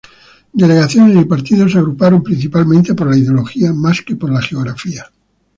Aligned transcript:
Delegaciones 0.51 1.15
y 1.15 1.25
partidos 1.25 1.73
se 1.73 1.77
agruparon 1.77 2.23
principalmente 2.23 2.95
por 2.95 3.07
la 3.07 3.15
ideología, 3.15 3.71
más 3.71 4.01
que 4.01 4.15
por 4.15 4.31
la 4.33 4.41
geografía. 4.41 5.05